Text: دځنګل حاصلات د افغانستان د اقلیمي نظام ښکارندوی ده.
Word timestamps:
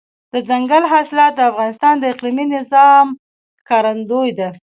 دځنګل 0.33 0.83
حاصلات 0.91 1.31
د 1.35 1.39
افغانستان 1.51 1.95
د 1.99 2.03
اقلیمي 2.13 2.45
نظام 2.55 3.05
ښکارندوی 3.61 4.29
ده. 4.39 4.49